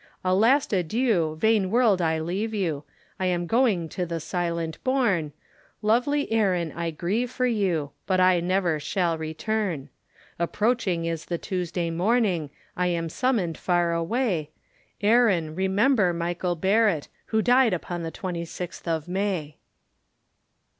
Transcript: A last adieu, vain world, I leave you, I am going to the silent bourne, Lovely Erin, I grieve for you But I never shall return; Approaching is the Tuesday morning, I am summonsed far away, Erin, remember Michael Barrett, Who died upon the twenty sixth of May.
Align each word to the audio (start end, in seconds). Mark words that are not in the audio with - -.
A 0.23 0.33
last 0.33 0.73
adieu, 0.73 1.35
vain 1.39 1.69
world, 1.69 2.01
I 2.01 2.17
leave 2.19 2.55
you, 2.55 2.85
I 3.19 3.27
am 3.27 3.45
going 3.45 3.87
to 3.89 4.03
the 4.03 4.19
silent 4.19 4.83
bourne, 4.83 5.31
Lovely 5.83 6.31
Erin, 6.31 6.71
I 6.71 6.89
grieve 6.89 7.29
for 7.29 7.45
you 7.45 7.91
But 8.07 8.19
I 8.19 8.39
never 8.39 8.79
shall 8.79 9.15
return; 9.15 9.89
Approaching 10.39 11.05
is 11.05 11.25
the 11.25 11.37
Tuesday 11.37 11.91
morning, 11.91 12.49
I 12.75 12.87
am 12.87 13.09
summonsed 13.09 13.57
far 13.61 13.93
away, 13.93 14.49
Erin, 15.01 15.53
remember 15.53 16.13
Michael 16.13 16.55
Barrett, 16.55 17.07
Who 17.27 17.43
died 17.43 17.71
upon 17.71 18.01
the 18.01 18.09
twenty 18.09 18.43
sixth 18.43 18.87
of 18.87 19.07
May. 19.07 19.57